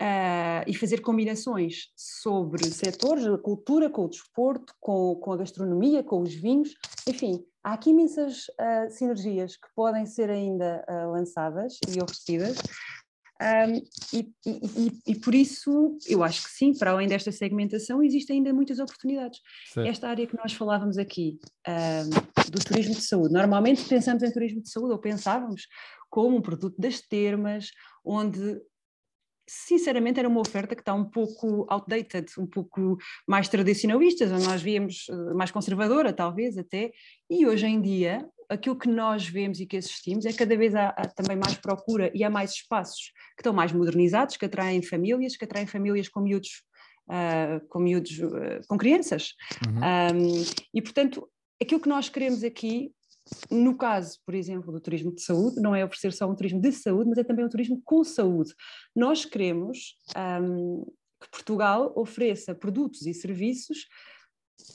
[0.00, 6.02] uh, e fazer combinações sobre setores, a cultura, com o desporto, com, com a gastronomia,
[6.02, 6.74] com os vinhos,
[7.08, 12.58] enfim, há aqui imensas uh, sinergias que podem ser ainda uh, lançadas e oferecidas.
[13.38, 13.82] Um,
[14.16, 18.52] e, e, e, por isso, eu acho que sim, para além desta segmentação, existem ainda
[18.52, 19.40] muitas oportunidades.
[19.74, 19.86] Sim.
[19.86, 24.62] Esta área que nós falávamos aqui, um, do turismo de saúde, normalmente pensamos em turismo
[24.62, 25.66] de saúde, ou pensávamos
[26.08, 27.68] como um produto das termas,
[28.02, 28.58] onde
[29.48, 35.06] sinceramente era uma oferta que está um pouco outdated, um pouco mais tradicionalista, nós víamos
[35.08, 36.92] eh, mais conservadora talvez até,
[37.30, 40.88] e hoje em dia aquilo que nós vemos e que assistimos é cada vez há,
[40.88, 45.36] há, também mais procura e há mais espaços que estão mais modernizados, que atraem famílias,
[45.36, 46.62] que atraem famílias com miúdos,
[47.08, 49.34] uh, com, miúdos uh, com crianças.
[49.66, 50.20] Uhum.
[50.20, 51.28] Um, e portanto,
[51.60, 52.92] aquilo que nós queremos aqui
[53.50, 56.72] no caso, por exemplo, do turismo de saúde, não é oferecer só um turismo de
[56.72, 58.54] saúde, mas é também um turismo com saúde.
[58.94, 59.96] Nós queremos
[60.42, 60.84] um,
[61.20, 63.86] que Portugal ofereça produtos e serviços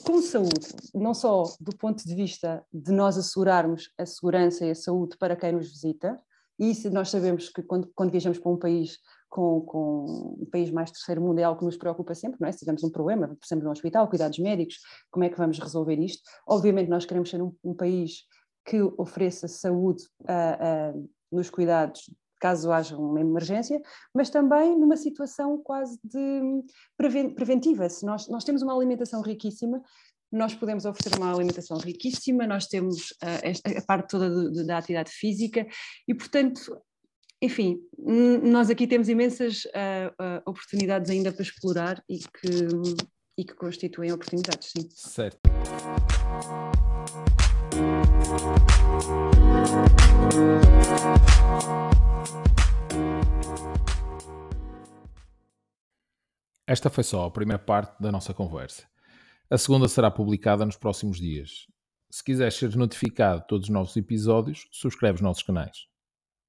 [0.03, 4.75] com saúde, não só do ponto de vista de nós assegurarmos a segurança e a
[4.75, 6.19] saúde para quem nos visita,
[6.59, 10.69] e isso nós sabemos que quando, quando viajamos para um país com, com um país
[10.69, 12.51] mais terceiro mundo é algo que nos preocupa sempre, não é?
[12.51, 14.75] Se tivermos um problema, precisamos de um hospital, cuidados médicos,
[15.09, 16.21] como é que vamos resolver isto?
[16.45, 18.25] Obviamente nós queremos ser um, um país
[18.65, 22.09] que ofereça saúde uh, uh, nos cuidados
[22.39, 23.79] caso haja uma emergência,
[24.15, 26.63] mas também numa situação quase de
[27.35, 27.87] preventiva.
[27.87, 29.79] Se nós, nós temos uma alimentação riquíssima,
[30.31, 34.79] nós podemos oferecer uma alimentação riquíssima, nós temos uh, a parte toda do, do, da
[34.79, 35.67] atividade física
[36.07, 36.81] e, portanto,
[37.43, 37.79] enfim,
[38.43, 39.63] nós aqui temos imensas
[40.45, 42.67] oportunidades ainda para explorar e que,
[43.35, 44.87] e que constituem oportunidades, sim.
[44.91, 45.39] Certo.
[56.71, 58.83] Esta foi só a primeira parte da nossa conversa.
[59.49, 61.67] A segunda será publicada nos próximos dias.
[62.09, 65.90] Se quiseres ser notificado de todos os novos episódios, subscreve os nossos canais.